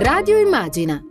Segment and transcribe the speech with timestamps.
[0.00, 1.07] Radio Immagina.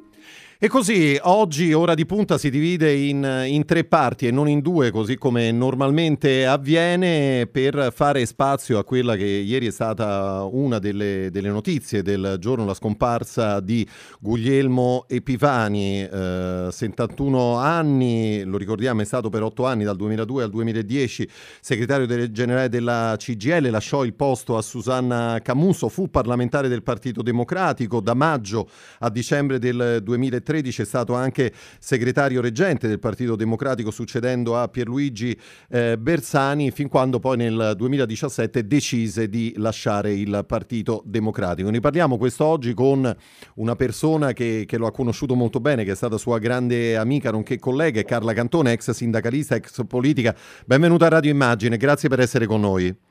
[0.60, 4.62] E così oggi Ora di Punta si divide in, in, tre parti e non in
[4.62, 10.80] due, così come normalmente avviene, per fare spazio a quella che ieri è stata una
[10.80, 13.88] delle, delle notizie del giorno, la scomparsa di
[14.20, 20.50] Guglielmo Epifani, eh, 71 anni, lo ricordiamo è stato per 8 anni, dal 2002 al
[20.50, 21.30] 2010,
[21.62, 27.22] segretario del, generale della CGL, lasciò il posto a Susanna Camuso, fu parlamentare del Partito
[27.22, 28.68] Democratico da maggio
[29.02, 34.68] a dicembre del 2013 2013 è stato anche segretario reggente del Partito Democratico succedendo a
[34.70, 35.38] Pierluigi
[35.70, 41.70] eh, Bersani fin quando poi nel 2017 decise di lasciare il Partito Democratico.
[41.70, 43.14] Ne parliamo quest'oggi con
[43.56, 47.32] una persona che, che lo ha conosciuto molto bene, che è stata sua grande amica
[47.32, 50.36] nonché collega, Carla Cantone, ex sindacalista, ex politica.
[50.66, 53.07] Benvenuta a Radio Immagine, grazie per essere con noi.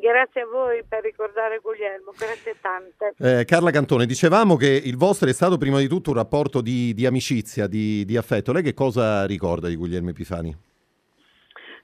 [0.00, 3.14] Grazie a voi per ricordare Guglielmo, grazie tante.
[3.18, 6.92] Eh, Carla Cantone, dicevamo che il vostro è stato prima di tutto un rapporto di,
[6.92, 8.52] di amicizia, di, di, affetto.
[8.52, 10.54] Lei che cosa ricorda di Guglielmo Epifani?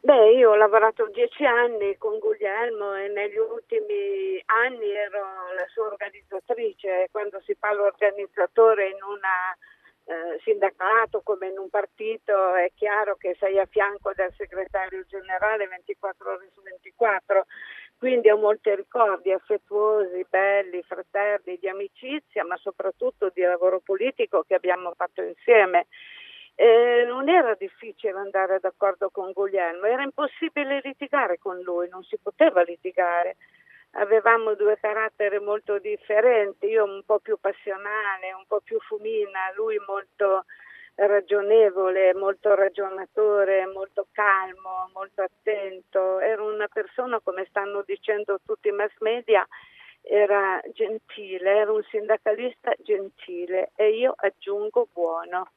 [0.01, 5.87] Beh, io ho lavorato dieci anni con Guglielmo e negli ultimi anni ero la sua
[5.87, 7.09] organizzatrice.
[7.11, 9.21] Quando si parla organizzatore in un
[10.05, 15.69] eh, sindacato come in un partito è chiaro che sei a fianco del segretario generale
[15.69, 17.47] 24 ore su 24
[18.03, 24.57] quindi ho molti ricordi affettuosi, belli, fraterni, di amicizia, ma soprattutto di lavoro politico che
[24.57, 25.87] abbiamo fatto insieme.
[26.57, 32.19] Eh, non era difficile andare d'accordo con Guglielmo, era impossibile litigare con lui, non si
[32.21, 33.37] poteva litigare.
[33.93, 39.81] Avevamo due caratteri molto differenti, io un po' più passionale, un po' più fumina, lui
[39.87, 40.45] molto
[40.95, 46.21] ragionevole, molto ragionatore, molto calmo, molto attento.
[46.21, 49.47] Era una persona, come stanno dicendo tutti i mass media,
[50.03, 55.51] era gentile, era un sindacalista gentile e io aggiungo buono.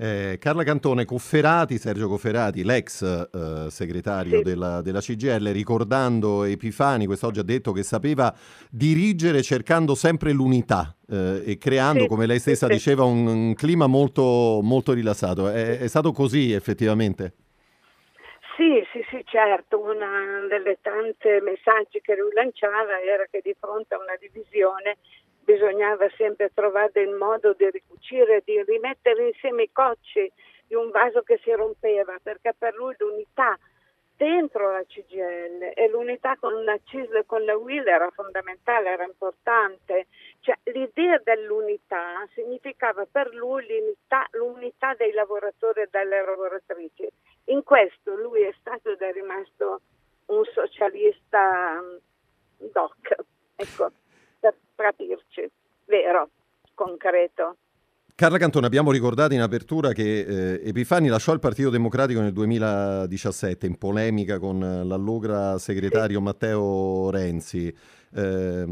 [0.00, 4.44] Eh, Carla Cantone, Cofferati, Sergio Cofferati, l'ex eh, segretario sì.
[4.44, 8.32] della, della, CGL, ricordando Epifani, quest'oggi ha detto che sapeva
[8.70, 13.54] dirigere cercando sempre l'unità eh, e creando, sì, come lei stessa sì, diceva, un, un,
[13.54, 15.48] clima molto, molto rilassato.
[15.48, 17.34] È, è, stato così effettivamente?
[18.58, 19.78] Sì, sì, sì, certo.
[19.78, 24.96] Uno delle tante messaggi che lui lanciava era che di fronte a una divisione
[25.44, 30.28] bisognava sempre trovare il modo di ricucire, di rimettere insieme i cocci
[30.66, 33.56] di un vaso che si rompeva, perché per lui l'unità
[34.16, 39.04] dentro la CGL e l'unità con la CISL e con la WIL era fondamentale, era
[39.04, 40.08] importante.
[40.40, 47.08] Cioè, l'idea dell'unità significava per lui l'unità, l'unità dei lavoratori e delle lavoratrici.
[47.48, 49.80] In questo lui è stato ed è rimasto
[50.26, 53.16] un socialista mm, doc.
[53.56, 53.92] Ecco
[54.40, 55.50] per capirci,
[55.86, 56.30] vero,
[56.74, 57.56] concreto.
[58.14, 63.66] Carla Cantone, abbiamo ricordato in apertura che eh, Epifani lasciò il Partito Democratico nel 2017
[63.66, 66.24] in polemica con l'allora segretario sì.
[66.24, 67.76] Matteo Renzi.
[68.14, 68.64] Eh,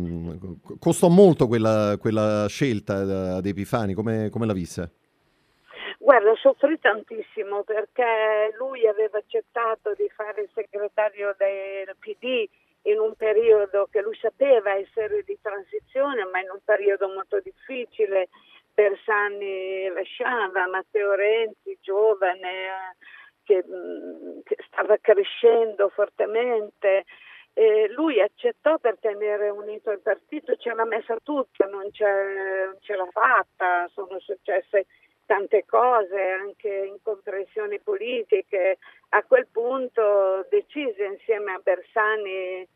[0.79, 4.91] costò molto quella, quella scelta ad Epifani, come, come la visse?
[6.07, 12.49] Guarda, soffrì tantissimo perché lui aveva accettato di fare il segretario del PD
[12.83, 18.29] in un periodo che lui sapeva essere di transizione, ma in un periodo molto difficile.
[18.73, 22.95] Bersani lasciava, Matteo Renzi, giovane,
[23.43, 27.03] che, mm, che, stava crescendo fortemente.
[27.53, 32.95] E lui accettò per tenere unito il partito, ce l'ha messa tutta, non non ce
[32.95, 34.87] l'ha fatta, sono successe
[35.27, 38.79] tante cose, anche incomprensioni politiche.
[39.11, 42.67] A quel punto decise insieme a Bersani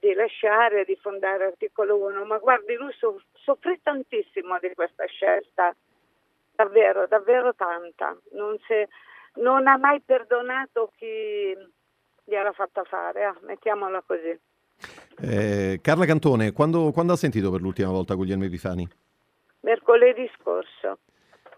[0.00, 2.92] di lasciare, di fondare Articolo 1, ma guardi, lui
[3.32, 5.74] soffrì tantissimo di questa scelta,
[6.54, 8.16] davvero, davvero tanta.
[8.32, 8.74] Non, si,
[9.40, 11.54] non ha mai perdonato chi
[12.24, 14.38] gliel'ha fatta fare, ah, mettiamola così.
[15.20, 18.88] Eh, Carla Cantone, quando, quando ha sentito per l'ultima volta Guglielmo Epifani?
[19.60, 20.98] Mercoledì scorso.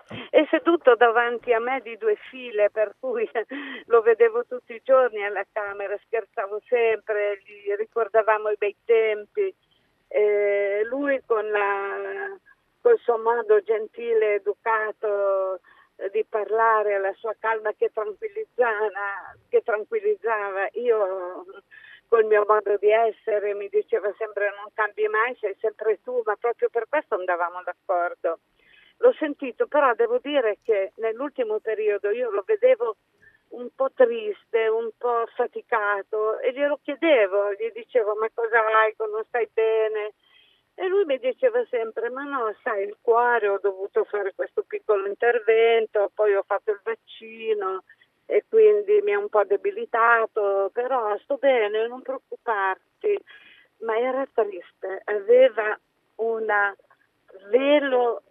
[0.07, 3.29] È seduto davanti a me di due file, per cui
[3.87, 9.55] lo vedevo tutti i giorni alla Camera, scherzavo sempre, gli ricordavamo i bei tempi.
[10.09, 12.37] Eh, lui con la,
[12.81, 15.61] col suo modo gentile, educato
[15.97, 20.69] eh, di parlare, la sua calma che tranquillizzava, che tranquillizzava.
[20.73, 21.47] io
[22.09, 26.37] col mio modo di essere mi diceva sempre non cambi mai, sei sempre tu, ma
[26.37, 28.39] proprio per questo andavamo d'accordo
[28.99, 32.97] l'ho sentito, però devo dire che nell'ultimo periodo io lo vedevo
[33.51, 39.25] un po' triste, un po' affaticato e glielo chiedevo, gli dicevo ma cosa hai, non
[39.25, 40.13] stai bene?
[40.77, 45.07] E lui mi diceva sempre, ma no, sai, il cuore, ho dovuto fare questo piccolo
[45.07, 47.85] intervento, poi ho fatto il vaccino
[48.27, 53.17] e quindi mi ha un po' debilitato, però sto bene, non preoccuparti.
[53.81, 55.79] Ma era triste, aveva
[56.17, 56.47] un
[57.51, 58.23] velo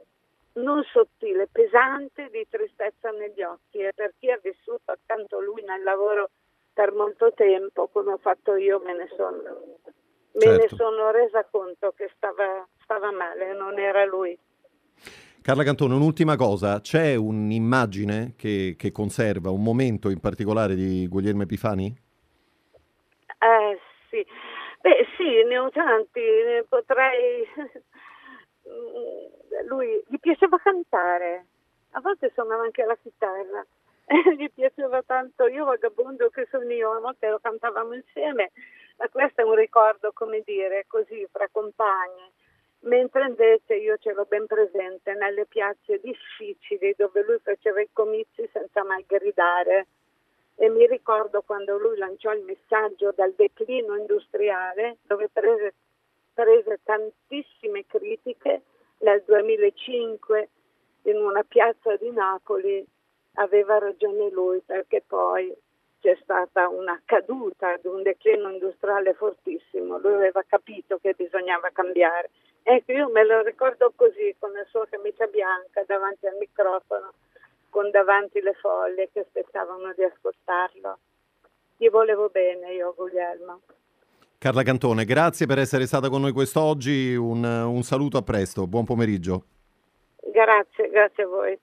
[0.53, 5.63] non sottile, pesante di tristezza negli occhi e per chi ha vissuto accanto a lui
[5.63, 6.29] nel lavoro
[6.73, 9.81] per molto tempo, come ho fatto io, me ne sono
[10.33, 10.61] me certo.
[10.61, 14.37] ne sono resa conto che stava, stava male, non era lui.
[15.41, 21.43] Carla Cantone, un'ultima cosa, c'è un'immagine che, che, conserva, un momento in particolare di Guglielmo
[21.43, 21.93] Epifani?
[23.39, 23.79] Eh
[24.09, 24.25] sì,
[24.81, 27.45] beh sì, ne ho tanti, ne potrei...
[29.65, 31.45] Lui gli piaceva cantare,
[31.91, 33.65] a volte suonava anche la chitarra,
[34.37, 38.51] gli piaceva tanto, io vagabondo che sono io, a volte lo cantavamo insieme
[38.97, 42.31] ma questo è un ricordo, come dire, così fra compagni.
[42.81, 48.47] Mentre invece io ce l'ho ben presente nelle piazze difficili dove lui faceva i comizi
[48.51, 49.87] senza mai gridare.
[50.55, 55.73] E mi ricordo quando lui lanciò il messaggio dal declino industriale, dove prese,
[56.33, 58.61] prese tantissime critiche
[59.03, 60.49] nel 2005
[61.03, 62.85] in una piazza di Napoli
[63.35, 65.53] aveva ragione lui perché poi
[65.99, 72.29] c'è stata una caduta di un declino industriale fortissimo, lui aveva capito che bisognava cambiare.
[72.63, 77.13] Ecco, io me lo ricordo così, con la sua camicia bianca davanti al microfono,
[77.69, 80.97] con davanti le foglie che aspettavano di ascoltarlo.
[81.77, 83.61] Gli volevo bene io, Guglielmo.
[84.43, 88.83] Carla Cantone, grazie per essere stata con noi quest'oggi, un, un saluto a presto, buon
[88.83, 89.45] pomeriggio.
[90.33, 91.57] Grazie, grazie a voi.